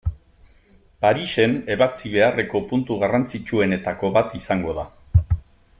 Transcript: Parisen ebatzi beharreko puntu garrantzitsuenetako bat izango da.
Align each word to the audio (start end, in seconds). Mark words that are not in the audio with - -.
Parisen 1.05 1.53
ebatzi 1.75 2.11
beharreko 2.15 2.63
puntu 2.73 2.99
garrantzitsuenetako 3.05 4.11
bat 4.17 4.35
izango 4.41 4.79
da. 4.81 4.89